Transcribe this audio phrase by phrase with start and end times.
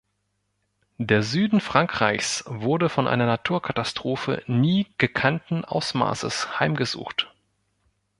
[0.97, 7.31] Der Süden Frankreichs wurde von einer Naturkatastrophe nie gekannten Ausmaßes heimgesucht.